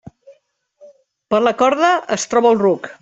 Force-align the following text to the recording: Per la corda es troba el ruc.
Per 1.35 1.41
la 1.49 1.53
corda 1.61 1.93
es 2.19 2.27
troba 2.33 2.55
el 2.55 2.59
ruc. 2.65 2.91